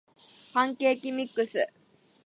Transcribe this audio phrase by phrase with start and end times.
[0.51, 1.67] パンケーキミックス